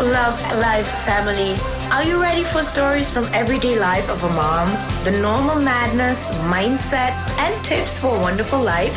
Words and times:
Love 0.00 0.40
Life 0.56 0.88
family. 1.04 1.54
Are 1.92 2.02
you 2.02 2.22
ready 2.22 2.42
for 2.42 2.62
stories 2.62 3.10
from 3.10 3.26
everyday 3.34 3.78
life 3.78 4.08
of 4.08 4.24
a 4.24 4.30
mom? 4.30 4.70
The 5.04 5.10
normal 5.10 5.56
madness, 5.56 6.18
mindset, 6.48 7.12
and 7.38 7.64
tips 7.66 7.98
for 7.98 8.16
a 8.16 8.18
wonderful 8.18 8.60
life? 8.62 8.96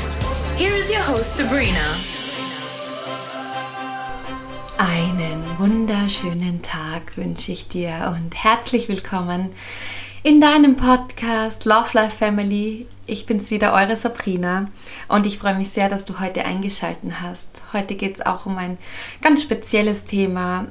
Here 0.55 0.71
is 0.71 0.89
your 0.89 1.01
host 1.01 1.35
Sabrina. 1.35 1.83
Einen 4.77 5.43
wunderschönen 5.57 6.61
Tag 6.61 7.17
wünsche 7.17 7.51
ich 7.51 7.67
dir 7.67 8.15
und 8.15 8.41
herzlich 8.41 8.87
willkommen 8.87 9.49
in 10.23 10.39
deinem 10.39 10.77
Podcast 10.77 11.65
Love 11.65 11.89
Life 11.95 12.15
Family. 12.15 12.87
Ich 13.07 13.25
bin's 13.25 13.51
wieder, 13.51 13.73
eure 13.73 13.97
Sabrina 13.97 14.67
und 15.09 15.25
ich 15.25 15.37
freue 15.37 15.55
mich 15.55 15.71
sehr, 15.71 15.89
dass 15.89 16.05
du 16.05 16.21
heute 16.21 16.45
eingeschaltet 16.45 17.21
hast. 17.21 17.61
Heute 17.73 17.95
geht 17.95 18.15
es 18.15 18.25
auch 18.25 18.45
um 18.45 18.57
ein 18.57 18.77
ganz 19.21 19.41
spezielles 19.43 20.05
Thema, 20.05 20.67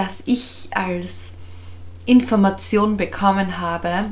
das 0.00 0.22
ich 0.24 0.70
als 0.74 1.32
Information 2.06 2.96
bekommen 2.96 3.60
habe, 3.60 4.06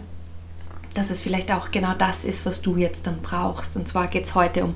dass 0.92 1.11
es 1.11 1.23
vielleicht 1.23 1.51
auch 1.51 1.70
genau 1.70 1.95
das 1.97 2.24
ist, 2.24 2.45
was 2.45 2.61
du 2.61 2.77
jetzt 2.77 3.06
dann 3.06 3.23
brauchst. 3.23 3.74
Und 3.77 3.88
zwar 3.88 4.06
geht 4.06 4.24
es 4.24 4.34
heute 4.34 4.64
um 4.64 4.74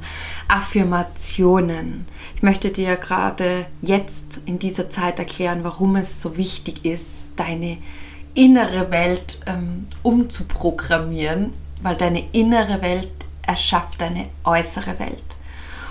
Affirmationen. 0.49 2.07
Ich 2.37 2.43
möchte 2.43 2.71
dir 2.71 2.97
gerade 2.97 3.67
jetzt 3.83 4.41
in 4.47 4.59
dieser 4.59 4.89
Zeit 4.89 5.19
erklären, 5.19 5.65
warum 5.65 5.97
es 5.97 6.23
so 6.23 6.37
wichtig 6.39 6.85
ist, 6.85 7.17
deine 7.37 7.77
innere 8.35 8.91
Welt 8.91 9.41
ähm, 9.47 9.89
umzuprogrammieren, 10.03 11.51
weil 11.83 11.97
deine 11.97 12.25
innere 12.33 12.81
Welt 12.81 13.13
erschafft 13.47 14.01
deine 14.01 14.29
äußere 14.45 14.99
Welt. 14.99 15.37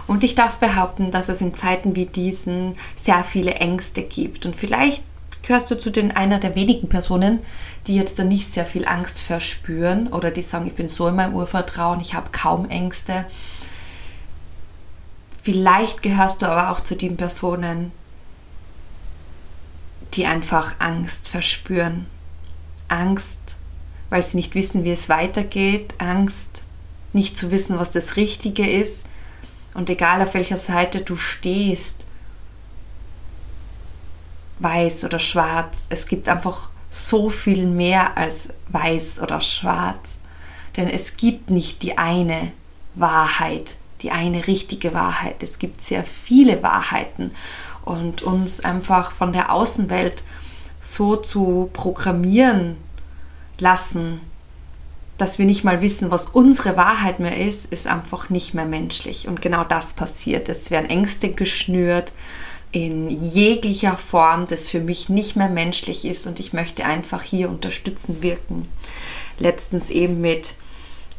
Und 0.07 0.23
ich 0.23 0.33
darf 0.33 0.57
behaupten, 0.57 1.11
dass 1.11 1.29
es 1.29 1.41
in 1.41 1.53
Zeiten 1.53 1.95
wie 1.95 2.05
diesen 2.05 2.75
sehr 2.95 3.23
viele 3.23 3.53
Ängste 3.55 4.01
gibt. 4.01 4.45
Und 4.45 4.55
vielleicht 4.55 5.03
gehörst 5.43 5.71
du 5.71 5.77
zu 5.77 5.89
den 5.89 6.11
einer 6.11 6.39
der 6.39 6.55
wenigen 6.55 6.89
Personen, 6.89 7.39
die 7.87 7.95
jetzt 7.95 8.19
da 8.19 8.23
nicht 8.23 8.51
sehr 8.51 8.65
viel 8.65 8.87
Angst 8.87 9.21
verspüren 9.21 10.07
oder 10.07 10.31
die 10.31 10.41
sagen, 10.41 10.67
ich 10.67 10.75
bin 10.75 10.89
so 10.89 11.07
in 11.07 11.15
meinem 11.15 11.35
Urvertrauen, 11.35 11.99
ich 11.99 12.13
habe 12.13 12.29
kaum 12.31 12.69
Ängste. 12.69 13.25
Vielleicht 15.41 16.03
gehörst 16.03 16.41
du 16.41 16.45
aber 16.45 16.71
auch 16.71 16.79
zu 16.79 16.95
den 16.95 17.17
Personen, 17.17 17.91
die 20.13 20.25
einfach 20.25 20.75
Angst 20.79 21.27
verspüren 21.29 22.05
Angst, 22.91 23.57
weil 24.09 24.21
sie 24.21 24.37
nicht 24.37 24.53
wissen, 24.53 24.83
wie 24.83 24.91
es 24.91 25.09
weitergeht, 25.09 25.93
Angst, 25.97 26.63
nicht 27.13 27.37
zu 27.37 27.51
wissen, 27.51 27.79
was 27.79 27.91
das 27.91 28.17
Richtige 28.17 28.69
ist. 28.69 29.07
Und 29.73 29.89
egal 29.89 30.21
auf 30.21 30.33
welcher 30.33 30.57
Seite 30.57 31.01
du 31.01 31.15
stehst, 31.15 31.95
weiß 34.61 35.03
oder 35.03 35.19
schwarz, 35.19 35.87
es 35.89 36.05
gibt 36.05 36.27
einfach 36.27 36.69
so 36.89 37.29
viel 37.29 37.67
mehr 37.67 38.17
als 38.17 38.49
weiß 38.69 39.19
oder 39.21 39.41
schwarz. 39.41 40.19
Denn 40.77 40.89
es 40.89 41.17
gibt 41.17 41.49
nicht 41.49 41.81
die 41.81 41.97
eine 41.97 42.51
Wahrheit, 42.95 43.75
die 44.01 44.11
eine 44.11 44.47
richtige 44.47 44.93
Wahrheit. 44.93 45.41
Es 45.41 45.59
gibt 45.59 45.81
sehr 45.81 46.03
viele 46.03 46.63
Wahrheiten. 46.63 47.31
Und 47.83 48.21
uns 48.21 48.59
einfach 48.59 49.11
von 49.11 49.33
der 49.33 49.51
Außenwelt 49.51 50.23
so 50.79 51.15
zu 51.15 51.69
programmieren 51.73 52.77
lassen, 53.57 54.21
dass 55.17 55.39
wir 55.39 55.45
nicht 55.45 55.63
mal 55.63 55.81
wissen, 55.81 56.11
was 56.11 56.25
unsere 56.25 56.77
Wahrheit 56.77 57.19
mehr 57.19 57.37
ist, 57.37 57.65
ist 57.65 57.87
einfach 57.87 58.29
nicht 58.29 58.53
mehr 58.53 58.65
menschlich. 58.65 59.27
Und 59.27 59.41
genau 59.41 59.63
das 59.63 59.93
passiert. 59.93 60.49
Es 60.49 60.71
werden 60.71 60.89
Ängste 60.89 61.31
geschnürt 61.31 62.11
in 62.71 63.09
jeglicher 63.09 63.97
Form, 63.97 64.47
das 64.47 64.67
für 64.67 64.79
mich 64.79 65.09
nicht 65.09 65.35
mehr 65.35 65.49
menschlich 65.49 66.05
ist 66.05 66.25
und 66.27 66.39
ich 66.39 66.53
möchte 66.53 66.85
einfach 66.85 67.21
hier 67.21 67.49
unterstützen 67.49 68.21
wirken. 68.21 68.69
Letztens 69.39 69.89
eben 69.89 70.21
mit 70.21 70.55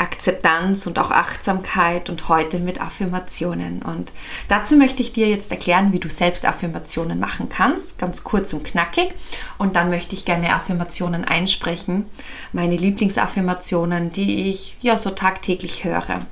Akzeptanz 0.02 0.86
und 0.86 0.98
auch 0.98 1.12
Achtsamkeit 1.12 2.10
und 2.10 2.28
heute 2.28 2.58
mit 2.58 2.80
Affirmationen. 2.80 3.82
Und 3.82 4.12
dazu 4.48 4.76
möchte 4.76 5.00
ich 5.00 5.12
dir 5.12 5.28
jetzt 5.28 5.52
erklären, 5.52 5.92
wie 5.92 6.00
du 6.00 6.08
selbst 6.08 6.44
Affirmationen 6.44 7.20
machen 7.20 7.48
kannst, 7.48 7.98
ganz 7.98 8.24
kurz 8.24 8.52
und 8.52 8.64
knackig. 8.64 9.14
Und 9.58 9.76
dann 9.76 9.90
möchte 9.90 10.14
ich 10.14 10.24
gerne 10.24 10.54
Affirmationen 10.54 11.24
einsprechen, 11.24 12.06
meine 12.52 12.76
Lieblingsaffirmationen, 12.76 14.10
die 14.10 14.50
ich 14.50 14.76
ja 14.80 14.98
so 14.98 15.10
tagtäglich 15.10 15.84
höre. 15.84 16.26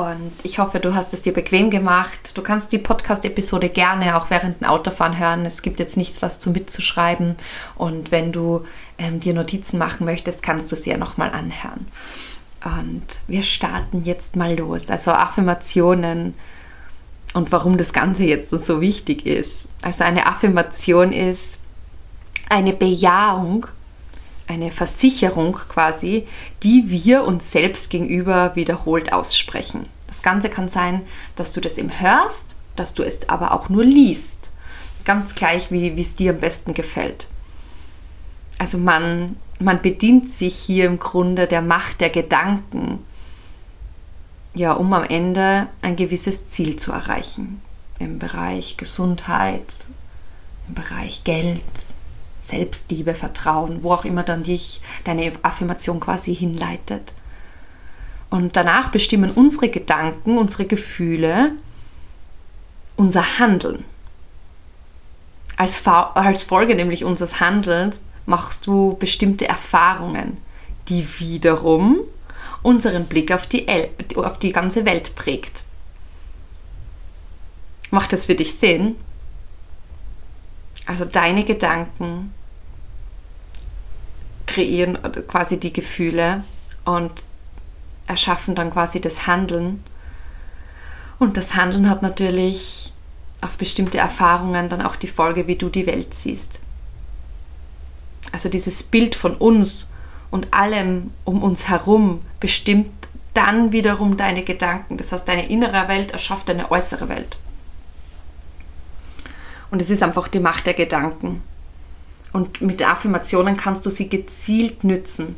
Und 0.00 0.32
ich 0.42 0.58
hoffe, 0.58 0.80
du 0.80 0.94
hast 0.94 1.12
es 1.12 1.22
dir 1.22 1.32
bequem 1.32 1.70
gemacht. 1.70 2.36
Du 2.36 2.42
kannst 2.42 2.72
die 2.72 2.78
Podcast-Episode 2.78 3.68
gerne 3.68 4.16
auch 4.16 4.30
während 4.30 4.60
dem 4.60 4.68
Autofahren 4.68 5.18
hören. 5.18 5.44
Es 5.44 5.62
gibt 5.62 5.78
jetzt 5.78 5.96
nichts, 5.96 6.22
was 6.22 6.38
zum 6.38 6.52
Mitzuschreiben. 6.52 7.36
Und 7.76 8.10
wenn 8.10 8.32
du 8.32 8.64
ähm, 8.98 9.20
dir 9.20 9.34
Notizen 9.34 9.78
machen 9.78 10.04
möchtest, 10.06 10.42
kannst 10.42 10.72
du 10.72 10.76
sie 10.76 10.90
ja 10.90 10.96
nochmal 10.96 11.30
anhören. 11.30 11.86
Und 12.64 13.20
wir 13.26 13.42
starten 13.42 14.02
jetzt 14.02 14.36
mal 14.36 14.56
los. 14.56 14.90
Also 14.90 15.12
Affirmationen 15.12 16.34
und 17.32 17.52
warum 17.52 17.76
das 17.76 17.92
Ganze 17.92 18.24
jetzt 18.24 18.50
so 18.50 18.80
wichtig 18.80 19.26
ist. 19.26 19.68
Also 19.82 20.04
eine 20.04 20.26
Affirmation 20.26 21.12
ist 21.12 21.60
eine 22.48 22.72
Bejahung, 22.72 23.66
eine 24.50 24.70
Versicherung 24.70 25.52
quasi, 25.68 26.26
die 26.62 26.84
wir 26.90 27.24
uns 27.24 27.52
selbst 27.52 27.88
gegenüber 27.90 28.56
wiederholt 28.56 29.12
aussprechen. 29.12 29.86
Das 30.06 30.22
Ganze 30.22 30.50
kann 30.50 30.68
sein, 30.68 31.02
dass 31.36 31.52
du 31.52 31.60
das 31.60 31.78
eben 31.78 32.00
hörst, 32.00 32.56
dass 32.74 32.94
du 32.94 33.02
es 33.02 33.28
aber 33.28 33.52
auch 33.54 33.68
nur 33.68 33.84
liest. 33.84 34.50
Ganz 35.04 35.34
gleich, 35.34 35.70
wie 35.70 35.98
es 36.00 36.16
dir 36.16 36.32
am 36.32 36.40
besten 36.40 36.74
gefällt. 36.74 37.28
Also 38.58 38.76
man 38.76 39.36
man 39.60 39.82
bedient 39.82 40.30
sich 40.30 40.56
hier 40.56 40.86
im 40.86 40.98
Grunde 40.98 41.46
der 41.46 41.62
Macht 41.62 42.00
der 42.00 42.10
Gedanken, 42.10 43.04
ja, 44.54 44.72
um 44.72 44.92
am 44.94 45.04
Ende 45.04 45.68
ein 45.82 45.96
gewisses 45.96 46.46
Ziel 46.46 46.76
zu 46.76 46.92
erreichen. 46.92 47.60
Im 47.98 48.18
Bereich 48.18 48.78
Gesundheit, 48.78 49.88
im 50.66 50.74
Bereich 50.74 51.24
Geld, 51.24 51.62
Selbstliebe, 52.40 53.14
Vertrauen, 53.14 53.82
wo 53.82 53.92
auch 53.92 54.04
immer 54.04 54.22
dann 54.22 54.42
dich 54.42 54.80
deine 55.04 55.30
Affirmation 55.42 56.00
quasi 56.00 56.34
hinleitet. 56.34 57.12
Und 58.30 58.56
danach 58.56 58.90
bestimmen 58.90 59.30
unsere 59.30 59.68
Gedanken, 59.68 60.38
unsere 60.38 60.64
Gefühle, 60.64 61.52
unser 62.96 63.38
Handeln. 63.38 63.84
Als, 65.56 65.86
als 65.86 66.44
Folge 66.44 66.74
nämlich 66.74 67.04
unseres 67.04 67.40
Handelns 67.40 68.00
machst 68.26 68.66
du 68.66 68.96
bestimmte 68.98 69.46
Erfahrungen, 69.46 70.38
die 70.88 71.06
wiederum 71.18 71.98
unseren 72.62 73.06
Blick 73.06 73.32
auf 73.32 73.46
die, 73.46 73.68
El 73.68 73.90
auf 74.16 74.38
die 74.38 74.52
ganze 74.52 74.84
Welt 74.84 75.14
prägt. 75.16 75.64
Macht 77.90 78.12
das 78.12 78.26
für 78.26 78.34
dich 78.34 78.54
Sinn? 78.54 78.96
Also 80.86 81.04
deine 81.04 81.44
Gedanken 81.44 82.34
kreieren 84.46 84.98
quasi 85.28 85.60
die 85.60 85.72
Gefühle 85.72 86.42
und 86.84 87.24
erschaffen 88.06 88.54
dann 88.54 88.72
quasi 88.72 89.00
das 89.00 89.26
Handeln. 89.26 89.84
Und 91.18 91.36
das 91.36 91.54
Handeln 91.54 91.88
hat 91.88 92.02
natürlich 92.02 92.92
auf 93.40 93.56
bestimmte 93.56 93.98
Erfahrungen 93.98 94.68
dann 94.68 94.82
auch 94.82 94.96
die 94.96 95.06
Folge, 95.06 95.46
wie 95.46 95.56
du 95.56 95.68
die 95.68 95.86
Welt 95.86 96.12
siehst. 96.12 96.60
Also 98.32 98.48
dieses 98.48 98.82
Bild 98.82 99.14
von 99.14 99.34
uns 99.36 99.86
und 100.30 100.52
allem 100.52 101.12
um 101.24 101.42
uns 101.42 101.68
herum 101.68 102.22
bestimmt 102.38 102.90
dann 103.34 103.72
wiederum 103.72 104.16
deine 104.16 104.42
Gedanken. 104.42 104.96
Das 104.96 105.12
heißt, 105.12 105.26
deine 105.28 105.48
innere 105.48 105.88
Welt 105.88 106.10
erschafft 106.10 106.48
deine 106.48 106.70
äußere 106.70 107.08
Welt. 107.08 107.38
Und 109.70 109.80
es 109.82 109.90
ist 109.90 110.02
einfach 110.02 110.28
die 110.28 110.40
Macht 110.40 110.66
der 110.66 110.74
Gedanken. 110.74 111.42
Und 112.32 112.60
mit 112.60 112.86
Affirmationen 112.86 113.56
kannst 113.56 113.86
du 113.86 113.90
sie 113.90 114.08
gezielt 114.08 114.84
nützen. 114.84 115.36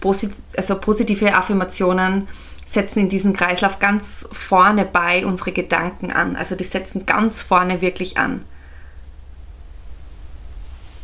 Posit 0.00 0.32
also 0.56 0.76
positive 0.78 1.34
Affirmationen 1.34 2.28
setzen 2.64 3.00
in 3.00 3.08
diesem 3.08 3.32
Kreislauf 3.32 3.78
ganz 3.78 4.28
vorne 4.32 4.84
bei 4.84 5.24
unsere 5.24 5.52
Gedanken 5.52 6.10
an. 6.10 6.36
Also 6.36 6.56
die 6.56 6.64
setzen 6.64 7.06
ganz 7.06 7.42
vorne 7.42 7.80
wirklich 7.80 8.18
an. 8.18 8.44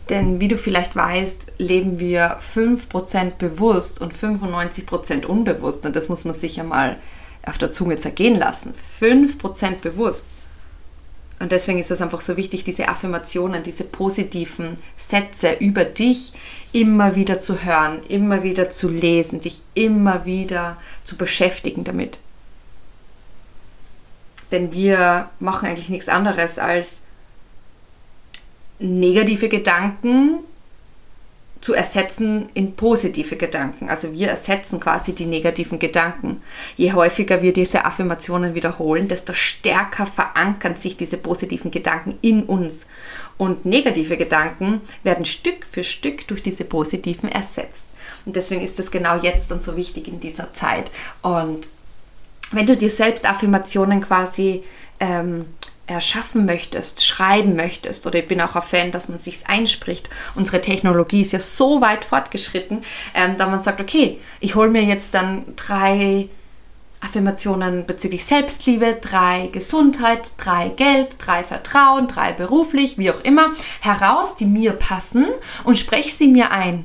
Denn 0.09 0.41
wie 0.41 0.49
du 0.49 0.59
vielleicht 0.59 0.97
weißt, 0.97 1.53
leben 1.59 2.01
wir 2.01 2.39
5% 2.41 3.37
bewusst 3.39 4.01
und 4.01 4.13
95% 4.13 5.25
unbewusst. 5.25 5.87
Und 5.87 5.95
das 5.95 6.09
muss 6.09 6.25
man 6.25 6.35
sich 6.35 6.57
ja 6.57 6.65
mal 6.65 6.99
auf 7.47 7.59
der 7.59 7.71
Zunge 7.71 7.99
zergehen 7.99 8.35
lassen. 8.35 8.75
5% 9.01 9.77
bewusst. 9.81 10.27
Und 11.43 11.51
deswegen 11.51 11.81
ist 11.81 11.91
es 11.91 12.01
einfach 12.01 12.21
so 12.21 12.37
wichtig, 12.37 12.63
diese 12.63 12.89
Affirmationen, 12.89 13.65
diese 13.65 13.83
positiven 13.83 14.75
Sätze 14.97 15.55
über 15.55 15.85
dich 15.85 16.33
immer 16.73 17.17
wieder 17.17 17.41
zu 17.41 17.65
hören, 17.65 18.01
immer 18.09 18.45
wieder 18.45 18.71
zu 18.71 18.89
lesen, 18.89 19.41
dich 19.41 19.61
immer 19.75 20.25
wieder 20.25 20.77
zu 21.03 21.17
beschäftigen 21.17 21.83
damit. 21.83 22.21
Denn 24.53 24.73
wir 24.73 25.31
machen 25.41 25.67
eigentlich 25.67 25.89
nichts 25.89 26.09
anderes 26.09 26.61
als 26.61 27.03
negative 28.79 29.49
Gedanken 29.49 30.45
zu 31.63 31.75
ersetzen 31.75 32.49
in 32.55 32.75
positive 32.75 33.37
Gedanken. 33.37 33.89
Also 33.89 34.13
wir 34.13 34.29
ersetzen 34.29 34.81
quasi 34.81 35.15
die 35.15 35.27
negativen 35.27 35.79
Gedanken. 35.79 36.43
Je 36.77 36.93
häufiger 36.93 37.41
wir 37.41 37.53
diese 37.53 37.85
Affirmationen 37.85 38.57
wiederholen, 38.57 39.07
desto 39.07 39.33
stärker 39.33 40.05
verankern 40.05 40.75
sich 40.75 40.97
diese 40.97 41.17
positiven 41.17 41.71
Gedanken 41.71 42.19
in 42.21 42.43
uns. 42.43 42.89
Und 43.39 43.65
negative 43.65 44.17
Gedanken 44.17 44.81
werden 45.05 45.25
Stück 45.25 45.65
für 45.65 45.85
Stück 45.85 46.27
durch 46.27 46.43
diese 46.43 46.65
positiven 46.65 47.31
ersetzt. 47.31 47.87
Und 48.27 48.35
deswegen 48.35 48.63
ist 48.63 48.81
es 48.81 48.91
genau 48.91 49.17
jetzt 49.17 49.53
dann 49.53 49.61
so 49.61 49.77
wichtig 49.77 50.09
in 50.09 50.19
dieser 50.19 50.53
Zeit. 50.53 50.91
Und 51.23 51.69
wenn 52.51 52.67
du 52.67 52.77
dir 52.77 52.91
selbst 52.91 53.25
Affirmationen 53.25 54.01
quasi 54.01 54.65
ähm, 54.99 55.47
erschaffen 55.93 56.45
möchtest, 56.45 57.05
schreiben 57.05 57.57
möchtest, 57.57 58.07
oder 58.07 58.19
ich 58.19 58.29
bin 58.29 58.41
auch 58.41 58.55
ein 58.55 58.63
Fan, 58.63 58.93
dass 58.93 59.09
man 59.09 59.19
sich 59.19 59.47
einspricht. 59.47 60.11
Unsere 60.35 60.61
Technologie 60.61 61.23
ist 61.23 61.33
ja 61.33 61.41
so 61.41 61.81
weit 61.81 62.05
fortgeschritten, 62.05 62.83
ähm, 63.15 63.37
da 63.39 63.49
man 63.49 63.61
sagt, 63.61 63.81
okay, 63.81 64.19
ich 64.41 64.55
hole 64.55 64.71
mir 64.71 64.83
jetzt 64.83 65.15
dann 65.15 65.45
drei 65.57 66.29
Affirmationen 67.03 67.85
bezüglich 67.85 68.25
Selbstliebe, 68.25 68.99
drei 69.01 69.49
Gesundheit, 69.53 70.31
drei 70.37 70.69
Geld, 70.69 71.17
drei 71.19 71.43
Vertrauen, 71.43 72.07
drei 72.07 72.33
beruflich, 72.33 72.97
wie 72.97 73.11
auch 73.11 73.25
immer, 73.25 73.51
heraus, 73.81 74.37
die 74.37 74.47
mir 74.47 74.73
passen 74.73 75.27
und 75.65 75.79
spreche 75.79 76.11
sie 76.11 76.29
mir 76.29 76.53
ein. 76.53 76.85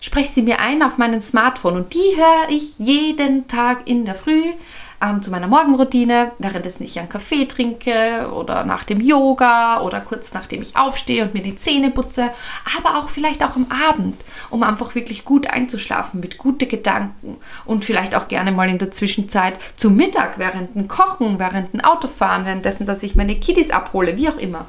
Spreche 0.00 0.32
sie 0.32 0.42
mir 0.42 0.60
ein 0.60 0.82
auf 0.82 0.98
meinem 0.98 1.20
Smartphone 1.20 1.76
und 1.76 1.94
die 1.94 2.16
höre 2.16 2.48
ich 2.50 2.78
jeden 2.78 3.48
Tag 3.48 3.88
in 3.88 4.04
der 4.04 4.14
Früh 4.14 4.52
ähm, 5.02 5.22
zu 5.22 5.30
meiner 5.30 5.48
Morgenroutine, 5.48 6.32
währenddessen 6.38 6.84
ich 6.84 6.98
einen 6.98 7.08
Kaffee 7.08 7.46
trinke 7.46 8.30
oder 8.32 8.64
nach 8.64 8.84
dem 8.84 9.00
Yoga 9.00 9.80
oder 9.80 10.00
kurz 10.00 10.32
nachdem 10.32 10.62
ich 10.62 10.76
aufstehe 10.76 11.24
und 11.24 11.34
mir 11.34 11.42
die 11.42 11.56
Zähne 11.56 11.90
putze, 11.90 12.30
aber 12.78 12.98
auch 12.98 13.08
vielleicht 13.08 13.42
auch 13.42 13.56
am 13.56 13.66
Abend, 13.88 14.16
um 14.50 14.62
einfach 14.62 14.94
wirklich 14.94 15.24
gut 15.24 15.48
einzuschlafen 15.48 16.20
mit 16.20 16.38
guten 16.38 16.68
Gedanken 16.68 17.36
und 17.64 17.84
vielleicht 17.84 18.14
auch 18.14 18.28
gerne 18.28 18.52
mal 18.52 18.68
in 18.68 18.78
der 18.78 18.90
Zwischenzeit 18.90 19.58
zum 19.76 19.96
Mittag, 19.96 20.38
während 20.38 20.74
dem 20.74 20.88
Kochen, 20.88 21.38
während 21.38 21.72
dem 21.72 21.80
Autofahren, 21.80 22.44
währenddessen, 22.44 22.86
dass 22.86 23.02
ich 23.02 23.16
meine 23.16 23.36
Kiddies 23.36 23.70
abhole, 23.70 24.16
wie 24.16 24.28
auch 24.28 24.38
immer. 24.38 24.66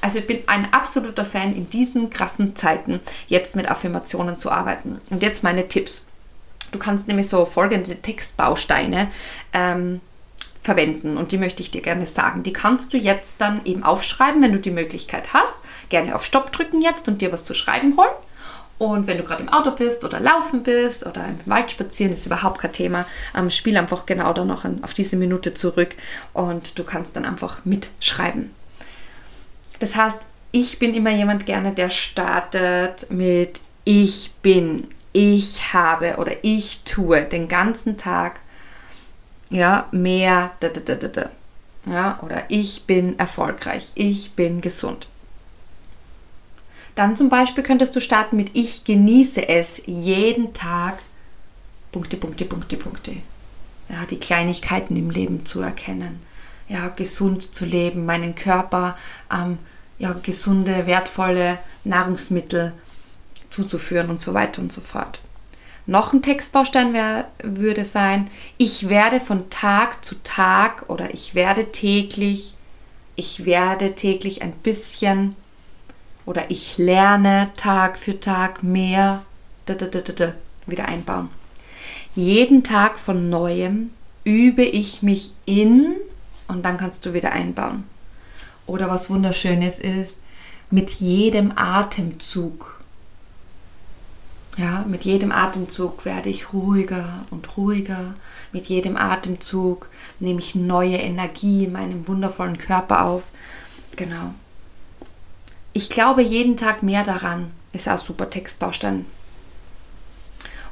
Also 0.00 0.18
ich 0.18 0.26
bin 0.26 0.38
ein 0.46 0.72
absoluter 0.72 1.24
Fan 1.24 1.54
in 1.54 1.68
diesen 1.68 2.10
krassen 2.10 2.56
Zeiten, 2.56 3.00
jetzt 3.28 3.54
mit 3.56 3.70
Affirmationen 3.70 4.36
zu 4.36 4.50
arbeiten. 4.50 5.00
Und 5.10 5.22
jetzt 5.22 5.42
meine 5.42 5.68
Tipps. 5.68 6.06
Du 6.72 6.78
kannst 6.78 7.08
nämlich 7.08 7.28
so 7.28 7.44
folgende 7.44 7.96
Textbausteine 7.96 9.10
ähm, 9.52 10.00
verwenden 10.62 11.16
und 11.16 11.32
die 11.32 11.38
möchte 11.38 11.62
ich 11.62 11.70
dir 11.70 11.80
gerne 11.80 12.06
sagen. 12.06 12.42
Die 12.42 12.52
kannst 12.52 12.92
du 12.92 12.98
jetzt 12.98 13.34
dann 13.38 13.64
eben 13.64 13.82
aufschreiben, 13.82 14.42
wenn 14.42 14.52
du 14.52 14.58
die 14.58 14.70
Möglichkeit 14.70 15.32
hast. 15.32 15.58
Gerne 15.88 16.14
auf 16.14 16.24
Stopp 16.24 16.52
drücken 16.52 16.82
jetzt 16.82 17.08
und 17.08 17.22
dir 17.22 17.32
was 17.32 17.44
zu 17.44 17.54
schreiben 17.54 17.96
holen. 17.96 18.10
Und 18.78 19.06
wenn 19.06 19.18
du 19.18 19.24
gerade 19.24 19.42
im 19.42 19.50
Auto 19.50 19.72
bist 19.72 20.04
oder 20.04 20.20
laufen 20.20 20.62
bist 20.62 21.04
oder 21.04 21.26
im 21.26 21.38
Wald 21.44 21.70
spazieren, 21.70 22.14
ist 22.14 22.24
überhaupt 22.24 22.60
kein 22.60 22.72
Thema. 22.72 23.04
Ähm, 23.36 23.50
spiel 23.50 23.76
einfach 23.76 24.06
genau 24.06 24.32
da 24.32 24.44
noch 24.44 24.64
auf 24.82 24.94
diese 24.94 25.16
Minute 25.16 25.52
zurück 25.52 25.94
und 26.32 26.78
du 26.78 26.84
kannst 26.84 27.14
dann 27.14 27.26
einfach 27.26 27.58
mitschreiben. 27.64 28.50
Das 29.80 29.96
heißt, 29.96 30.20
ich 30.52 30.78
bin 30.78 30.94
immer 30.94 31.10
jemand 31.10 31.46
gerne, 31.46 31.72
der 31.72 31.90
startet 31.90 33.10
mit 33.10 33.60
Ich 33.84 34.32
bin 34.42 34.88
ich 35.12 35.72
habe 35.72 36.16
oder 36.18 36.32
ich 36.42 36.82
tue 36.84 37.22
den 37.24 37.48
ganzen 37.48 37.96
Tag 37.96 38.40
ja, 39.50 39.88
mehr, 39.90 40.52
da, 40.60 40.68
da, 40.68 40.94
da, 40.94 41.08
da, 41.08 41.30
ja, 41.86 42.20
oder 42.22 42.44
ich 42.48 42.84
bin 42.84 43.18
erfolgreich, 43.18 43.90
ich 43.94 44.32
bin 44.32 44.60
gesund. 44.60 45.08
Dann 46.94 47.16
zum 47.16 47.28
Beispiel 47.28 47.64
könntest 47.64 47.96
du 47.96 48.00
starten 48.00 48.36
mit 48.36 48.56
ich 48.56 48.84
genieße 48.84 49.48
es 49.48 49.82
jeden 49.86 50.52
Tag, 50.52 50.98
Punkte, 51.92 52.16
Punkte, 52.16 52.44
Punkte, 52.44 52.76
Punkte. 52.76 53.16
Ja, 53.88 54.04
die 54.08 54.18
Kleinigkeiten 54.18 54.96
im 54.96 55.10
Leben 55.10 55.44
zu 55.44 55.60
erkennen. 55.60 56.20
Ja, 56.68 56.88
gesund 56.88 57.52
zu 57.54 57.64
leben, 57.64 58.06
meinen 58.06 58.36
Körper, 58.36 58.96
ähm, 59.32 59.58
ja, 59.98 60.14
gesunde, 60.22 60.86
wertvolle 60.86 61.58
Nahrungsmittel 61.82 62.72
zuzuführen 63.50 64.10
und 64.10 64.20
so 64.20 64.34
weiter 64.34 64.62
und 64.62 64.72
so 64.72 64.80
fort. 64.80 65.20
Noch 65.86 66.12
ein 66.12 66.22
Textbaustein 66.22 66.92
wär, 66.92 67.28
würde 67.42 67.84
sein, 67.84 68.30
ich 68.58 68.88
werde 68.88 69.18
von 69.18 69.50
Tag 69.50 70.04
zu 70.04 70.14
Tag 70.22 70.84
oder 70.88 71.12
ich 71.12 71.34
werde 71.34 71.72
täglich, 71.72 72.54
ich 73.16 73.44
werde 73.44 73.94
täglich 73.94 74.42
ein 74.42 74.52
bisschen 74.52 75.34
oder 76.26 76.50
ich 76.50 76.78
lerne 76.78 77.50
Tag 77.56 77.98
für 77.98 78.20
Tag 78.20 78.62
mehr 78.62 79.24
da, 79.66 79.74
da, 79.74 79.86
da, 79.86 80.34
wieder 80.66 80.86
einbauen. 80.86 81.28
Jeden 82.14 82.62
Tag 82.62 82.98
von 82.98 83.28
neuem 83.28 83.90
übe 84.24 84.62
ich 84.62 85.02
mich 85.02 85.32
in 85.46 85.96
und 86.48 86.62
dann 86.64 86.76
kannst 86.76 87.06
du 87.06 87.14
wieder 87.14 87.32
einbauen. 87.32 87.84
Oder 88.66 88.88
was 88.88 89.10
wunderschönes 89.10 89.78
ist, 89.78 90.18
mit 90.70 90.90
jedem 90.90 91.52
Atemzug 91.56 92.79
ja, 94.56 94.84
mit 94.86 95.04
jedem 95.04 95.32
Atemzug 95.32 96.04
werde 96.04 96.28
ich 96.28 96.52
ruhiger 96.52 97.24
und 97.30 97.56
ruhiger. 97.56 98.12
Mit 98.52 98.66
jedem 98.66 98.96
Atemzug 98.96 99.88
nehme 100.18 100.40
ich 100.40 100.54
neue 100.54 100.96
Energie 100.96 101.64
in 101.64 101.72
meinem 101.72 102.08
wundervollen 102.08 102.58
Körper 102.58 103.04
auf. 103.04 103.24
Genau. 103.96 104.34
Ich 105.72 105.88
glaube 105.88 106.22
jeden 106.22 106.56
Tag 106.56 106.82
mehr 106.82 107.04
daran. 107.04 107.52
Ist 107.72 107.88
auch 107.88 107.98
super 107.98 108.28
Textbaustein. 108.28 109.06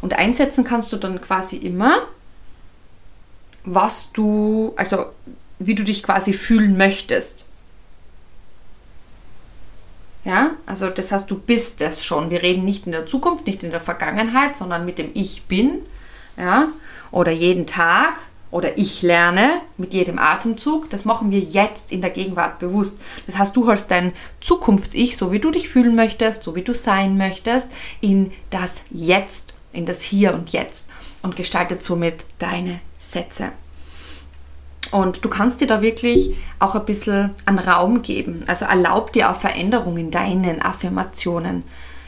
Und 0.00 0.14
einsetzen 0.14 0.64
kannst 0.64 0.92
du 0.92 0.96
dann 0.96 1.20
quasi 1.20 1.56
immer, 1.56 2.06
was 3.64 4.12
du, 4.12 4.72
also 4.76 5.06
wie 5.58 5.74
du 5.74 5.84
dich 5.84 6.02
quasi 6.02 6.32
fühlen 6.32 6.76
möchtest. 6.76 7.44
Ja, 10.28 10.50
also 10.66 10.90
das 10.90 11.10
heißt, 11.10 11.30
du 11.30 11.38
bist 11.38 11.80
es 11.80 12.04
schon. 12.04 12.28
Wir 12.28 12.42
reden 12.42 12.62
nicht 12.62 12.84
in 12.84 12.92
der 12.92 13.06
Zukunft, 13.06 13.46
nicht 13.46 13.62
in 13.62 13.70
der 13.70 13.80
Vergangenheit, 13.80 14.58
sondern 14.58 14.84
mit 14.84 14.98
dem 14.98 15.10
Ich 15.14 15.44
bin. 15.44 15.78
Ja, 16.36 16.68
oder 17.10 17.32
jeden 17.32 17.64
Tag 17.66 18.18
oder 18.50 18.76
ich 18.76 19.00
lerne 19.00 19.62
mit 19.78 19.94
jedem 19.94 20.18
Atemzug. 20.18 20.90
Das 20.90 21.06
machen 21.06 21.30
wir 21.30 21.40
jetzt 21.40 21.90
in 21.90 22.02
der 22.02 22.10
Gegenwart 22.10 22.58
bewusst. 22.58 22.98
Das 23.24 23.38
heißt, 23.38 23.56
du 23.56 23.66
holst 23.66 23.90
dein 23.90 24.12
Zukunfts-Ich, 24.42 25.16
so 25.16 25.32
wie 25.32 25.40
du 25.40 25.50
dich 25.50 25.70
fühlen 25.70 25.94
möchtest, 25.94 26.42
so 26.42 26.54
wie 26.54 26.62
du 26.62 26.74
sein 26.74 27.16
möchtest, 27.16 27.72
in 28.02 28.30
das 28.50 28.82
Jetzt, 28.90 29.54
in 29.72 29.86
das 29.86 30.02
Hier 30.02 30.34
und 30.34 30.50
Jetzt 30.50 30.88
und 31.22 31.36
gestaltet 31.36 31.82
somit 31.82 32.26
deine 32.38 32.80
Sätze. 32.98 33.52
Und 34.90 35.24
du 35.24 35.28
kannst 35.28 35.60
dir 35.60 35.66
da 35.66 35.82
wirklich 35.82 36.36
auch 36.58 36.74
ein 36.74 36.84
bisschen 36.84 37.30
an 37.44 37.58
Raum 37.58 38.02
geben. 38.02 38.42
Also 38.46 38.64
erlaub 38.64 39.12
dir 39.12 39.30
auch 39.30 39.36
Veränderungen 39.36 39.98
in 39.98 40.10
deinen 40.10 40.62
Affirmationen. 40.62 41.64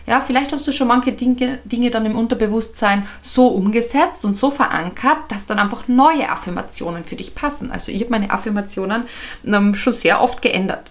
Ja, 0.07 0.21
vielleicht 0.21 0.53
hast 0.53 0.67
du 0.67 0.73
schon 0.73 0.89
manche 0.89 1.13
Dinge, 1.13 1.61
Dinge 1.65 1.91
dann 1.91 2.07
im 2.07 2.17
Unterbewusstsein 2.19 3.07
so 3.23 3.47
umgesetzt 3.49 4.25
und 4.25 4.35
so 4.35 4.51
verankert, 4.51 5.19
dass 5.29 5.47
dann 5.47 5.59
einfach 5.59 5.89
neue 5.89 6.29
Affirmationen 6.29 7.05
für 7.05 7.17
dich 7.17 7.35
passen. 7.35 7.71
Also 7.71 7.93
ich 7.93 8.01
habe 8.01 8.11
meine 8.11 8.31
Affirmationen 8.31 9.05
ähm, 9.47 9.75
schon 9.75 9.93
sehr 9.93 10.21
oft 10.21 10.43
geändert. 10.43 10.91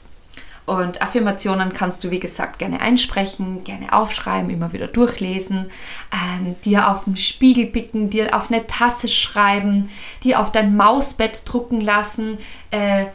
Und 0.69 1.01
Affirmationen 1.01 1.73
kannst 1.73 2.03
du, 2.03 2.11
wie 2.11 2.19
gesagt, 2.19 2.59
gerne 2.59 2.79
einsprechen, 2.79 3.63
gerne 3.63 3.91
aufschreiben, 3.91 4.51
immer 4.51 4.71
wieder 4.71 4.85
durchlesen, 4.85 5.71
ähm, 6.13 6.55
dir 6.63 6.91
auf 6.91 7.05
den 7.05 7.17
Spiegel 7.17 7.65
picken, 7.65 8.11
dir 8.11 8.35
auf 8.37 8.51
eine 8.51 8.67
Tasse 8.67 9.07
schreiben, 9.07 9.89
dir 10.23 10.39
auf 10.39 10.51
dein 10.51 10.77
Mausbett 10.77 11.41
drucken 11.45 11.81
lassen, 11.81 12.37
äh, 12.69 13.05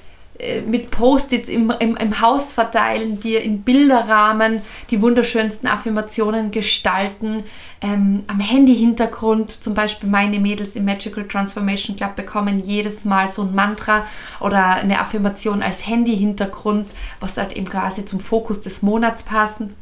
mit 0.66 0.90
Post-its 0.90 1.48
im, 1.48 1.72
im, 1.78 1.96
im 1.96 2.20
Haus 2.20 2.54
verteilen, 2.54 3.20
dir 3.20 3.40
in 3.42 3.62
Bilderrahmen 3.62 4.62
die 4.90 5.00
wunderschönsten 5.00 5.68
Affirmationen 5.68 6.50
gestalten, 6.50 7.44
ähm, 7.80 8.24
am 8.26 8.40
Handy-Hintergrund, 8.40 9.50
zum 9.50 9.74
Beispiel 9.74 10.08
meine 10.08 10.40
Mädels 10.40 10.74
im 10.74 10.86
Magical 10.86 11.28
Transformation 11.28 11.96
Club 11.96 12.16
bekommen 12.16 12.58
jedes 12.58 13.04
Mal 13.04 13.28
so 13.28 13.42
ein 13.42 13.54
Mantra 13.54 14.06
oder 14.40 14.74
eine 14.74 15.00
Affirmation 15.00 15.62
als 15.62 15.86
Handy-Hintergrund, 15.86 16.90
was 17.20 17.36
halt 17.36 17.52
eben 17.56 17.68
quasi 17.68 18.04
zum 18.04 18.18
Fokus 18.18 18.60
des 18.60 18.82
Monats 18.82 19.22
passen 19.22 19.76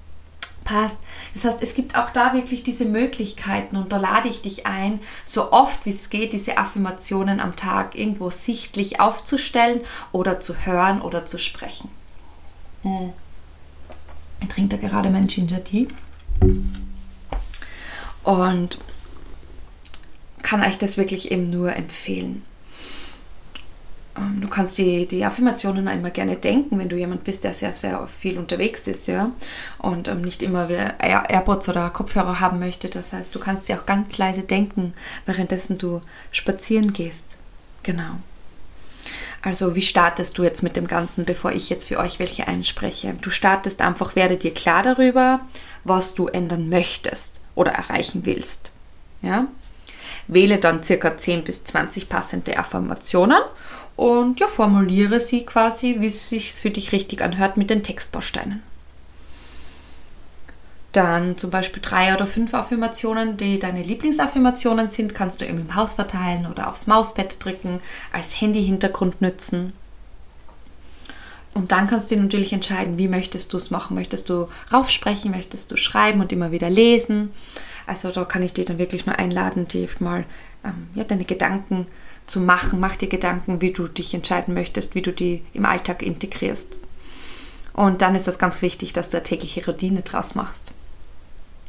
passt. 0.73 1.01
Das 1.35 1.45
heißt, 1.45 1.59
es 1.63 1.75
gibt 1.75 1.97
auch 1.97 2.11
da 2.11 2.33
wirklich 2.33 2.63
diese 2.63 2.85
Möglichkeiten 2.85 3.77
und 3.77 3.93
da 3.93 3.99
lade 3.99 4.29
ich 4.29 4.41
dich 4.41 4.67
ein, 4.67 5.01
so 5.25 5.53
oft 5.53 5.85
wie 5.85 5.91
es 5.91 6.09
geht, 6.09 6.33
diese 6.33 6.57
Affirmationen 6.57 7.41
am 7.41 7.57
Tag 7.57 7.95
irgendwo 7.95 8.31
sichtlich 8.31 8.99
aufzustellen 8.99 9.81
oder 10.13 10.41
zu 10.41 10.65
hören 10.65 11.03
oder 11.03 11.27
zu 11.27 11.39
sprechen. 11.39 11.91
Hm. 12.83 13.13
Ich 14.41 14.49
trinke 14.49 14.77
da 14.77 14.89
gerade 14.89 15.11
meinen 15.11 15.29
Ginger 15.29 15.63
Tea 15.63 15.89
und 18.25 18.79
kann 20.43 20.63
euch 20.63 20.79
das 20.79 20.97
wirklich 20.97 21.31
eben 21.31 21.45
nur 21.45 21.77
empfehlen. 21.77 22.45
Ähm, 24.17 24.41
du 24.41 24.49
kannst 24.49 24.79
die, 24.79 25.07
die 25.07 25.25
Affirmationen 25.25 25.87
immer 25.87 26.11
gerne 26.11 26.37
denken, 26.37 26.79
wenn 26.79 26.89
du 26.89 26.97
jemand 26.97 27.25
bist, 27.25 27.45
der 27.45 27.53
sehr, 27.53 27.73
sehr 27.73 28.07
viel 28.07 28.39
unterwegs 28.39 28.87
ist, 28.87 29.07
ja, 29.07 29.31
und 29.79 30.09
ähm, 30.09 30.23
nicht 30.23 30.43
immer 30.43 30.69
Air 30.69 31.25
AirPods 31.29 31.69
oder 31.69 31.91
Kopfhörer 31.91 32.41
haben 32.41 32.59
möchte. 32.59 32.89
Das 32.89 33.13
heißt, 33.13 33.35
du 33.35 33.39
kannst 33.39 33.67
sie 33.67 33.75
auch 33.75 33.87
ganz 33.87 34.19
leise 34.19 34.43
denken, 34.43 34.95
währenddessen 35.27 35.79
du 35.79 36.03
spazieren 36.31 36.93
gehst. 36.93 37.39
Genau. 37.83 38.17
Also 39.43 39.75
wie 39.75 39.83
startest 39.83 40.39
du 40.39 40.45
jetzt 40.45 40.63
mit 40.63 40.77
dem 40.77 40.87
Ganzen, 40.87 41.25
bevor 41.25 41.51
ich 41.51 41.69
jetzt 41.69 41.89
für 41.89 41.99
euch 41.99 42.21
welche 42.21 42.47
einspreche? 42.47 43.15
Du 43.21 43.31
startest 43.31 43.81
einfach, 43.81 44.15
werde 44.15 44.37
dir 44.37 44.55
klar 44.55 44.85
darüber, 44.85 45.41
was 45.83 46.15
du 46.15 46.29
ändern 46.29 46.69
möchtest 46.69 47.41
oder 47.57 47.73
erreichen 47.73 48.25
willst. 48.25 48.71
Ja? 49.21 49.49
Wähle 50.29 50.59
dann 50.59 50.85
circa 50.85 51.17
10 51.17 51.43
bis 51.43 51.65
20 51.65 52.09
passende 52.09 52.57
Affirmationen 52.57 53.41
und 53.97 54.41
ja, 54.41 54.47
formuliere 54.47 55.21
sie 55.21 55.45
quasi, 55.45 55.97
wie 56.01 56.07
es 56.07 56.29
sich 56.29 56.53
für 56.53 56.71
dich 56.71 56.93
richtig 56.93 57.23
anhört, 57.23 57.57
mit 57.57 57.71
den 57.71 57.83
Textbausteinen. 57.83 58.63
Dann 60.93 61.39
zum 61.39 61.51
Beispiel 61.51 61.81
drei 61.83 62.15
oder 62.15 62.27
fünf 62.27 62.53
Affirmationen, 62.53 63.39
die 63.39 63.59
deine 63.59 63.83
Lieblingsaffirmationen 63.83 64.89
sind, 64.89 65.15
kannst 65.15 65.41
du 65.41 65.47
eben 65.47 65.59
im 65.59 65.75
Haus 65.75 65.95
verteilen 65.95 66.47
oder 66.47 66.69
aufs 66.69 66.87
Mausbett 66.87 67.43
drücken, 67.43 67.81
als 68.13 68.41
Handy-Hintergrund 68.41 69.23
nützen. 69.23 69.73
Und 71.55 71.73
dann 71.73 71.87
kannst 71.87 72.11
du 72.11 72.17
natürlich 72.17 72.53
entscheiden, 72.53 72.99
wie 72.99 73.09
möchtest 73.09 73.53
du 73.53 73.57
es 73.59 73.71
machen. 73.71 73.95
Möchtest 73.95 74.29
du 74.29 74.49
raufsprechen, 74.73 75.31
möchtest 75.31 75.71
du 75.71 75.77
schreiben 75.77 76.21
und 76.21 76.33
immer 76.33 76.51
wieder 76.51 76.71
lesen. 76.71 77.31
Also 77.87 78.11
da 78.11 78.25
kann 78.25 78.43
ich 78.43 78.53
dir 78.53 78.65
dann 78.65 78.79
wirklich 78.79 79.07
nur 79.07 79.19
einladen, 79.19 79.69
dir 79.69 79.89
mal 79.99 80.25
ähm, 80.65 80.89
ja, 80.95 81.05
deine 81.05 81.25
Gedanken 81.25 81.87
zu 82.33 82.41
machen. 82.41 82.81
Mach 82.81 82.97
dir 82.97 83.09
Gedanken, 83.09 83.61
wie 83.61 83.73
du 83.73 83.87
dich 83.87 84.15
entscheiden 84.15 84.55
möchtest, 84.55 84.95
wie 84.95 85.03
du 85.03 85.13
die 85.13 85.45
im 85.53 85.67
Alltag 85.67 86.03
integrierst. 86.03 86.79
Und 87.75 88.01
dann 88.01 88.15
ist 88.15 88.27
das 88.27 88.39
ganz 88.39 88.63
wichtig, 88.63 88.93
dass 88.95 89.11
du 89.11 89.19
eine 89.19 89.25
tägliche 89.25 89.65
Routine 89.67 90.01
draus 90.01 90.35
machst. 90.35 90.75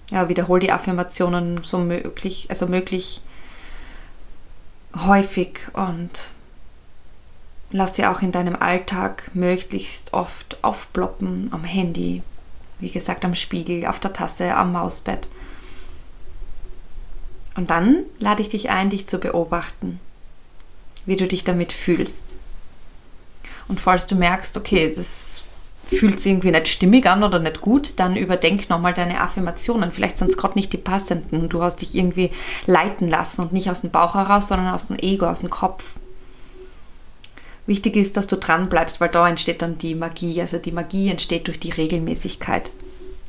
Ja, 0.09 0.29
wiederhol 0.29 0.59
die 0.59 0.71
Affirmationen 0.71 1.63
so 1.63 1.79
möglich, 1.79 2.47
also 2.49 2.67
möglich 2.67 3.21
häufig 4.95 5.59
und 5.73 6.31
lass 7.71 7.95
sie 7.95 8.05
auch 8.05 8.21
in 8.21 8.31
deinem 8.31 8.55
Alltag 8.55 9.31
möglichst 9.33 10.13
oft 10.13 10.63
aufploppen 10.63 11.49
am 11.51 11.63
Handy, 11.63 12.21
wie 12.79 12.91
gesagt 12.91 13.25
am 13.25 13.35
Spiegel, 13.35 13.85
auf 13.87 13.99
der 13.99 14.13
Tasse, 14.13 14.55
am 14.55 14.71
Mausbett. 14.71 15.27
Und 17.55 17.69
dann 17.69 18.03
lade 18.19 18.41
ich 18.41 18.49
dich 18.49 18.69
ein, 18.69 18.89
dich 18.89 19.07
zu 19.07 19.17
beobachten 19.17 19.99
wie 21.05 21.15
du 21.15 21.27
dich 21.27 21.43
damit 21.43 21.73
fühlst. 21.73 22.35
Und 23.67 23.79
falls 23.79 24.07
du 24.07 24.15
merkst, 24.15 24.57
okay, 24.57 24.91
das 24.93 25.43
fühlt 25.85 26.19
sich 26.19 26.31
irgendwie 26.31 26.51
nicht 26.51 26.67
stimmig 26.67 27.05
an 27.07 27.23
oder 27.23 27.39
nicht 27.39 27.61
gut, 27.61 27.99
dann 27.99 28.15
überdenk 28.15 28.69
nochmal 28.69 28.93
deine 28.93 29.21
Affirmationen. 29.21 29.91
Vielleicht 29.91 30.17
sind 30.17 30.29
es 30.29 30.37
gerade 30.37 30.55
nicht 30.55 30.73
die 30.73 30.77
passenden. 30.77 31.49
Du 31.49 31.61
hast 31.61 31.77
dich 31.77 31.95
irgendwie 31.95 32.31
leiten 32.65 33.07
lassen 33.07 33.41
und 33.41 33.53
nicht 33.53 33.69
aus 33.69 33.81
dem 33.81 33.91
Bauch 33.91 34.15
heraus, 34.15 34.47
sondern 34.47 34.73
aus 34.73 34.87
dem 34.87 34.97
Ego, 34.97 35.27
aus 35.27 35.39
dem 35.41 35.49
Kopf. 35.49 35.95
Wichtig 37.65 37.95
ist, 37.95 38.17
dass 38.17 38.27
du 38.27 38.35
dran 38.37 38.67
bleibst, 38.69 38.99
weil 38.99 39.09
da 39.09 39.27
entsteht 39.27 39.61
dann 39.61 39.77
die 39.77 39.95
Magie. 39.95 40.41
Also 40.41 40.57
die 40.57 40.71
Magie 40.71 41.09
entsteht 41.09 41.47
durch 41.47 41.59
die 41.59 41.71
Regelmäßigkeit. 41.71 42.71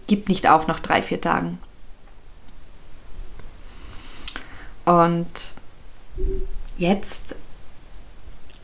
Gib 0.06 0.28
nicht 0.28 0.48
auf 0.48 0.66
nach 0.66 0.80
drei, 0.80 1.02
vier 1.02 1.20
Tagen. 1.20 1.58
Und 4.84 5.26
jetzt 6.78 7.36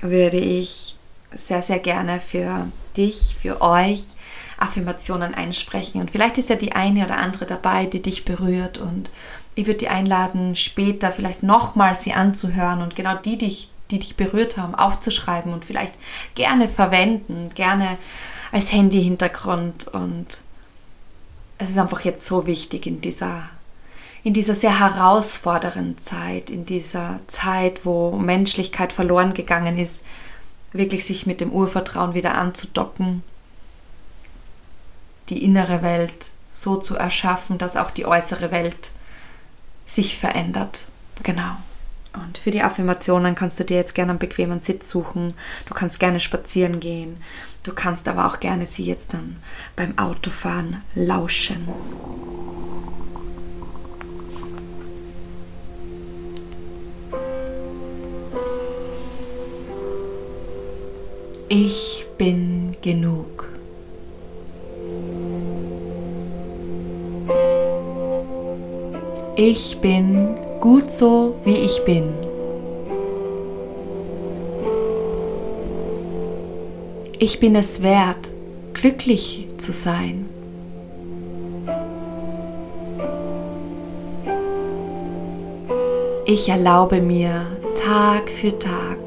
würde 0.00 0.38
ich 0.38 0.96
sehr, 1.34 1.62
sehr 1.62 1.78
gerne 1.78 2.20
für 2.20 2.66
dich, 2.96 3.36
für 3.40 3.60
euch 3.60 4.02
Affirmationen 4.58 5.34
einsprechen. 5.34 6.00
Und 6.00 6.10
vielleicht 6.10 6.38
ist 6.38 6.50
ja 6.50 6.56
die 6.56 6.72
eine 6.72 7.04
oder 7.04 7.16
andere 7.16 7.46
dabei, 7.46 7.86
die 7.86 8.02
dich 8.02 8.24
berührt. 8.24 8.78
Und 8.78 9.10
ich 9.54 9.66
würde 9.66 9.78
dich 9.78 9.90
einladen, 9.90 10.56
später 10.56 11.12
vielleicht 11.12 11.42
nochmal 11.42 11.94
sie 11.94 12.12
anzuhören 12.12 12.82
und 12.82 12.94
genau 12.94 13.14
die, 13.16 13.38
die, 13.38 13.56
die 13.90 13.98
dich 13.98 14.16
berührt 14.16 14.56
haben, 14.56 14.74
aufzuschreiben 14.74 15.52
und 15.52 15.64
vielleicht 15.64 15.94
gerne 16.34 16.68
verwenden, 16.68 17.50
gerne 17.54 17.96
als 18.52 18.72
Handy-Hintergrund. 18.72 19.88
Und 19.88 20.26
es 21.58 21.70
ist 21.70 21.78
einfach 21.78 22.00
jetzt 22.02 22.26
so 22.26 22.46
wichtig 22.46 22.86
in 22.86 23.00
dieser 23.00 23.48
in 24.22 24.34
dieser 24.34 24.54
sehr 24.54 24.78
herausfordernden 24.78 25.96
Zeit, 25.98 26.50
in 26.50 26.66
dieser 26.66 27.20
Zeit, 27.26 27.86
wo 27.86 28.12
Menschlichkeit 28.12 28.92
verloren 28.92 29.32
gegangen 29.32 29.78
ist, 29.78 30.02
wirklich 30.72 31.04
sich 31.04 31.26
mit 31.26 31.40
dem 31.40 31.52
Urvertrauen 31.52 32.14
wieder 32.14 32.34
anzudocken, 32.34 33.22
die 35.28 35.42
innere 35.42 35.82
Welt 35.82 36.32
so 36.50 36.76
zu 36.76 36.96
erschaffen, 36.96 37.58
dass 37.58 37.76
auch 37.76 37.90
die 37.90 38.06
äußere 38.06 38.50
Welt 38.50 38.90
sich 39.86 40.18
verändert. 40.18 40.86
Genau. 41.22 41.56
Und 42.12 42.38
für 42.38 42.50
die 42.50 42.62
Affirmationen 42.62 43.36
kannst 43.36 43.60
du 43.60 43.64
dir 43.64 43.76
jetzt 43.76 43.94
gerne 43.94 44.10
einen 44.10 44.18
bequemen 44.18 44.60
Sitz 44.60 44.90
suchen. 44.90 45.34
Du 45.66 45.74
kannst 45.74 46.00
gerne 46.00 46.18
spazieren 46.18 46.80
gehen. 46.80 47.22
Du 47.62 47.72
kannst 47.72 48.08
aber 48.08 48.26
auch 48.26 48.40
gerne 48.40 48.66
sie 48.66 48.84
jetzt 48.84 49.14
dann 49.14 49.36
beim 49.76 49.96
Autofahren 49.96 50.82
lauschen. 50.94 51.68
Ich 61.52 62.06
bin 62.16 62.76
genug. 62.80 63.48
Ich 69.34 69.78
bin 69.80 70.36
gut 70.60 70.92
so, 70.92 71.34
wie 71.44 71.56
ich 71.56 71.84
bin. 71.84 72.12
Ich 77.18 77.40
bin 77.40 77.56
es 77.56 77.82
wert, 77.82 78.30
glücklich 78.72 79.48
zu 79.58 79.72
sein. 79.72 80.28
Ich 86.26 86.48
erlaube 86.48 87.00
mir 87.00 87.44
Tag 87.74 88.30
für 88.30 88.56
Tag 88.56 88.99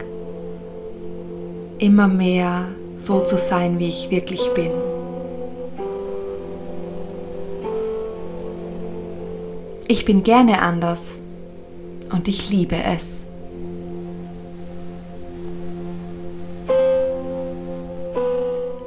immer 1.84 2.08
mehr 2.08 2.70
so 2.96 3.20
zu 3.20 3.38
sein, 3.38 3.78
wie 3.78 3.90
ich 3.90 4.10
wirklich 4.10 4.50
bin. 4.54 4.72
Ich 9.90 10.06
bin 10.06 10.24
gerne 10.24 10.62
anders 10.62 11.22
und 12.14 12.30
ich 12.30 12.50
liebe 12.50 12.78
es. 12.78 13.26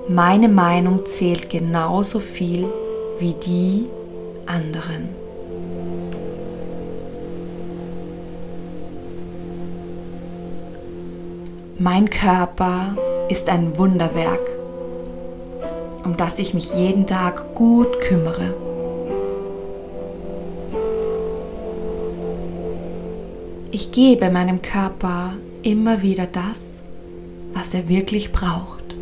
Meine 0.08 0.48
Meinung 0.48 1.04
zählt 1.04 1.50
genauso 1.50 2.18
viel 2.18 2.66
wie 3.18 3.34
die 3.34 3.86
anderen. 4.46 5.15
Mein 11.88 12.10
Körper 12.10 12.96
ist 13.28 13.48
ein 13.48 13.78
Wunderwerk, 13.78 14.40
um 16.02 16.16
das 16.16 16.40
ich 16.40 16.52
mich 16.52 16.74
jeden 16.74 17.06
Tag 17.06 17.54
gut 17.54 18.00
kümmere. 18.00 18.54
Ich 23.70 23.92
gebe 23.92 24.30
meinem 24.30 24.62
Körper 24.62 25.34
immer 25.62 26.02
wieder 26.02 26.26
das, 26.26 26.82
was 27.54 27.72
er 27.72 27.88
wirklich 27.88 28.32
braucht. 28.32 28.96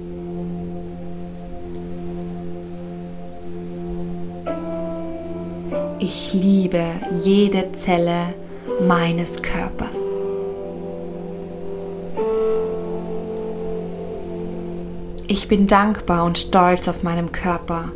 Ich 6.00 6.34
liebe 6.34 6.84
jede 7.16 7.72
Zelle 7.72 8.34
meines 8.86 9.40
Körpers. 9.40 10.13
Ich 15.36 15.48
bin 15.48 15.66
dankbar 15.66 16.24
und 16.26 16.38
stolz 16.38 16.86
auf 16.86 17.02
meinen 17.02 17.32
Körper 17.32 17.90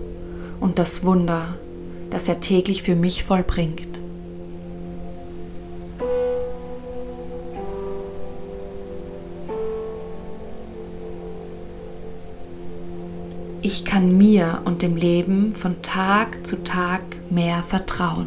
und 0.58 0.80
das 0.80 1.04
Wunder, 1.04 1.54
das 2.10 2.28
er 2.28 2.40
täglich 2.40 2.82
für 2.82 2.96
mich 2.96 3.22
vollbringt. 3.22 4.00
Ich 13.62 13.84
kann 13.84 14.18
mir 14.18 14.62
und 14.64 14.82
dem 14.82 14.96
Leben 14.96 15.54
von 15.54 15.80
Tag 15.80 16.44
zu 16.44 16.64
Tag 16.64 17.02
mehr 17.30 17.62
vertrauen. 17.62 18.26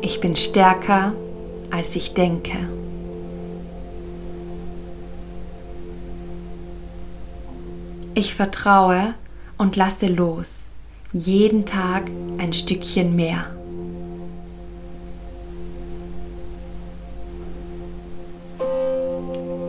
Ich 0.00 0.20
bin 0.20 0.34
stärker, 0.34 1.14
als 1.70 1.96
ich 1.96 2.14
denke. 2.14 2.56
Ich 8.14 8.34
vertraue 8.34 9.14
und 9.58 9.76
lasse 9.76 10.06
los, 10.06 10.66
jeden 11.12 11.66
Tag 11.66 12.10
ein 12.38 12.52
Stückchen 12.52 13.14
mehr. 13.14 13.50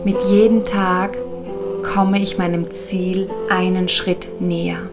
Mit 0.04 0.22
jedem 0.22 0.64
Tag 0.64 1.18
komme 1.82 2.20
ich 2.20 2.38
meinem 2.38 2.70
Ziel 2.70 3.28
einen 3.50 3.88
Schritt 3.88 4.40
näher. 4.40 4.88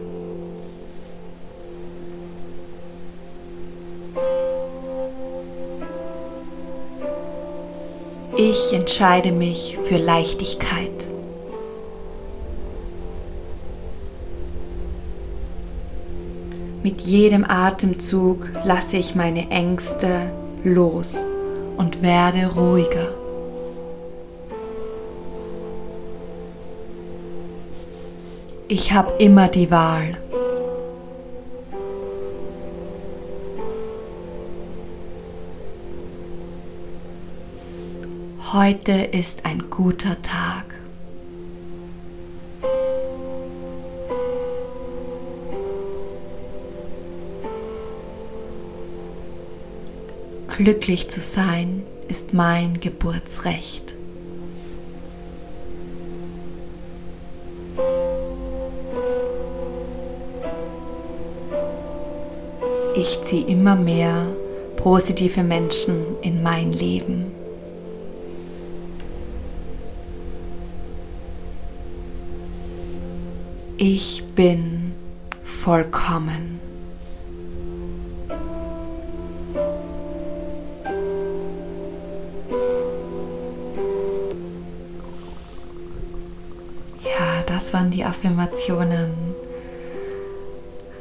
Ich 8.38 8.74
entscheide 8.74 9.32
mich 9.32 9.78
für 9.82 9.96
Leichtigkeit. 9.96 11.08
Mit 16.82 17.00
jedem 17.00 17.46
Atemzug 17.48 18.50
lasse 18.62 18.98
ich 18.98 19.14
meine 19.14 19.50
Ängste 19.50 20.30
los 20.64 21.26
und 21.78 22.02
werde 22.02 22.52
ruhiger. 22.54 23.08
Ich 28.68 28.92
habe 28.92 29.14
immer 29.14 29.48
die 29.48 29.70
Wahl. 29.70 30.18
Heute 38.58 38.92
ist 38.92 39.44
ein 39.44 39.68
guter 39.68 40.16
Tag. 40.22 40.64
Glücklich 50.56 51.10
zu 51.10 51.20
sein 51.20 51.82
ist 52.08 52.32
mein 52.32 52.80
Geburtsrecht. 52.80 53.94
Ich 62.96 63.20
ziehe 63.20 63.46
immer 63.46 63.76
mehr 63.76 64.28
positive 64.76 65.42
Menschen 65.42 66.16
in 66.22 66.42
mein 66.42 66.72
Leben. 66.72 67.35
Ich 73.78 74.24
bin 74.34 74.94
vollkommen. 75.44 76.58
Ja, 87.04 87.42
das 87.44 87.74
waren 87.74 87.90
die 87.90 88.02
Affirmationen. 88.02 89.10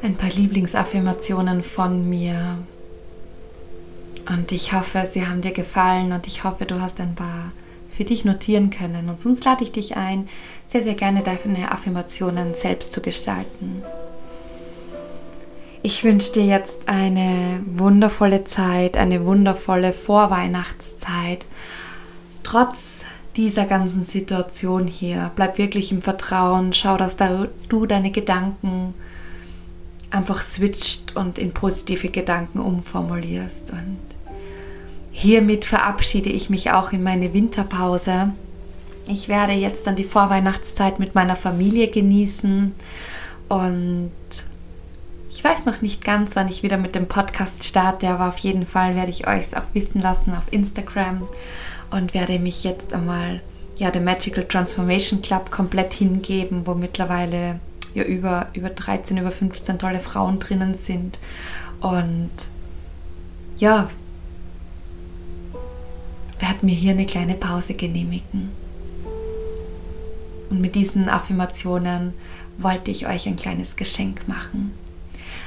Ein 0.04 0.16
paar 0.16 0.30
Lieblingsaffirmationen 0.32 1.64
von 1.64 2.10
mir. 2.10 2.58
Und 4.28 4.52
ich 4.52 4.74
hoffe, 4.74 5.06
sie 5.06 5.26
haben 5.26 5.40
dir 5.40 5.54
gefallen 5.54 6.12
und 6.12 6.28
ich 6.28 6.44
hoffe, 6.44 6.66
du 6.66 6.82
hast 6.82 7.00
ein 7.00 7.16
paar 7.16 7.54
für 7.96 8.04
dich 8.04 8.26
notieren 8.26 8.70
können. 8.70 9.10
Und 9.10 9.22
sonst 9.22 9.46
lade 9.46 9.64
ich 9.64 9.72
dich 9.72 9.96
ein, 9.96 10.28
sehr, 10.68 10.84
sehr 10.84 10.96
gerne 10.96 11.24
deine 11.24 11.72
Affirmationen 11.72 12.54
selbst 12.54 12.94
zu 12.94 13.02
gestalten. 13.02 13.84
Ich 15.82 16.04
wünsche 16.04 16.32
dir 16.32 16.46
jetzt 16.46 16.90
eine 16.90 17.62
wundervolle 17.66 18.44
Zeit, 18.44 18.98
eine 18.98 19.24
wundervolle 19.24 19.94
Vorweihnachtszeit. 19.94 21.46
Trotz 22.42 23.06
dieser 23.36 23.66
ganzen 23.66 24.02
Situation 24.02 24.88
hier, 24.88 25.32
bleib 25.36 25.58
wirklich 25.58 25.92
im 25.92 26.02
Vertrauen, 26.02 26.74
schau, 26.74 26.98
dass 26.98 27.18
du 27.18 27.86
deine 27.86 28.12
Gedanken 28.12 28.94
einfach 30.10 30.42
switcht 30.42 31.16
und 31.16 31.38
in 31.38 31.54
positive 31.54 32.10
Gedanken 32.10 32.60
umformulierst. 32.60 33.72
Und 33.72 34.00
Hiermit 35.18 35.64
verabschiede 35.64 36.30
ich 36.30 36.50
mich 36.50 36.72
auch 36.72 36.92
in 36.92 37.02
meine 37.02 37.34
Winterpause. 37.34 38.34
Ich 39.08 39.30
werde 39.30 39.54
jetzt 39.54 39.88
dann 39.88 39.96
die 39.96 40.04
Vorweihnachtszeit 40.04 41.00
mit 41.00 41.16
meiner 41.16 41.38
Familie 41.38 41.88
genießen 41.88 42.76
und 43.48 44.12
ich 45.30 45.42
weiß 45.42 45.64
noch 45.64 45.82
nicht 45.82 46.04
ganz, 46.04 46.36
wann 46.36 46.50
ich 46.50 46.64
wieder 46.64 46.76
mit 46.76 46.96
dem 46.96 47.08
Podcast 47.08 47.64
starte, 47.64 48.10
aber 48.10 48.28
auf 48.28 48.40
jeden 48.40 48.66
Fall 48.66 48.98
werde 48.98 49.10
ich 49.10 49.26
euch 49.26 49.40
es 49.40 49.54
auch 49.54 49.64
wissen 49.72 50.02
lassen 50.02 50.36
auf 50.36 50.52
Instagram 50.52 51.26
und 51.92 52.14
werde 52.14 52.38
mich 52.38 52.66
jetzt 52.66 52.94
einmal 52.94 53.40
ja 53.78 53.92
dem 53.92 54.04
Magical 54.04 54.44
Transformation 54.44 55.22
Club 55.22 55.50
komplett 55.50 55.94
hingeben, 55.94 56.68
wo 56.68 56.74
mittlerweile 56.74 57.62
ja 57.94 58.04
über, 58.04 58.50
über 58.54 58.70
13, 58.70 59.16
über 59.16 59.32
15 59.32 59.80
tolle 59.80 60.02
Frauen 60.02 60.40
drinnen 60.40 60.74
sind. 60.74 61.18
Und 61.80 62.32
ja, 63.58 63.88
werde 66.40 66.66
mir 66.66 66.76
hier 66.76 66.92
eine 66.92 67.06
kleine 67.06 67.36
Pause 67.36 67.74
genehmigen. 67.74 68.52
Und 70.50 70.62
mit 70.62 70.76
diesen 70.76 71.10
Affirmationen 71.10 72.14
wollte 72.58 72.92
ich 72.92 73.08
euch 73.08 73.28
ein 73.28 73.36
kleines 73.36 73.76
Geschenk 73.76 74.28
machen. 74.28 74.74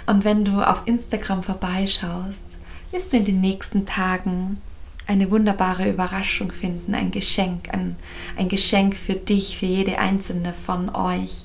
Und 0.07 0.25
wenn 0.25 0.45
du 0.45 0.63
auf 0.63 0.83
Instagram 0.87 1.43
vorbeischaust, 1.43 2.59
wirst 2.91 3.13
du 3.13 3.17
in 3.17 3.25
den 3.25 3.41
nächsten 3.41 3.87
Tagen 3.87 4.61
eine 5.07 5.31
wunderbare 5.31 5.89
Überraschung 5.89 6.53
finden, 6.53 6.95
ein 6.95 7.11
Geschenk, 7.11 7.73
ein, 7.73 7.97
ein 8.37 8.49
Geschenk 8.49 8.97
für 8.97 9.15
dich, 9.15 9.59
für 9.59 9.67
jede 9.67 9.99
einzelne 9.99 10.53
von 10.53 10.95
euch. 10.95 11.45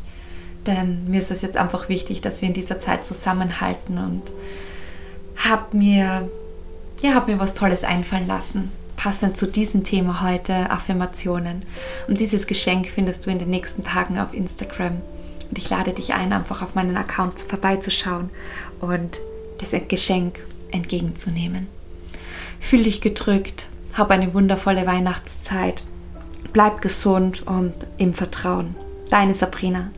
Denn 0.66 1.10
mir 1.10 1.20
ist 1.20 1.32
es 1.32 1.42
jetzt 1.42 1.58
einfach 1.58 1.90
wichtig, 1.90 2.22
dass 2.22 2.42
wir 2.42 2.48
in 2.48 2.54
dieser 2.54 2.80
Zeit 2.80 3.06
zusammenhalten 3.06 3.98
und 3.98 4.34
hab 5.38 5.74
mir, 5.74 6.30
ja, 7.02 7.14
hab 7.14 7.28
mir 7.28 7.40
was 7.40 7.54
Tolles 7.54 7.84
einfallen 7.84 8.28
lassen 8.28 8.72
passend 9.04 9.36
zu 9.36 9.48
diesem 9.48 9.84
Thema 9.84 10.22
heute 10.22 10.72
Affirmationen. 10.72 11.64
Und 12.08 12.22
dieses 12.22 12.48
Geschenk 12.48 12.88
findest 12.88 13.26
du 13.26 13.32
in 13.32 13.38
den 13.38 13.50
nächsten 13.50 13.84
Tagen 13.84 14.18
auf 14.18 14.34
Instagram. 14.34 15.02
Und 15.50 15.58
ich 15.58 15.70
lade 15.70 15.92
dich 15.92 16.14
ein, 16.14 16.32
einfach 16.32 16.62
auf 16.62 16.76
meinen 16.76 16.96
Account 16.96 17.42
vorbeizuschauen 17.42 18.30
und 18.80 19.20
das 19.58 19.76
Geschenk 19.90 20.40
entgegenzunehmen. 20.72 21.68
Fühl 22.62 22.84
dich 22.84 23.02
gedrückt, 23.02 23.68
hab 23.92 24.10
eine 24.10 24.34
wundervolle 24.34 24.88
Weihnachtszeit, 24.88 25.84
bleib 26.54 26.82
gesund 26.82 27.46
und 27.46 27.74
im 27.98 28.14
Vertrauen. 28.14 28.74
Deine 29.10 29.36
Sabrina. 29.36 29.90